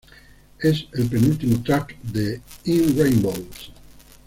Es 0.59 0.87
el 0.93 1.09
penúltimo 1.09 1.61
track 1.61 1.95
de 2.01 2.41
"In 2.63 2.97
Rainbows". 2.97 3.71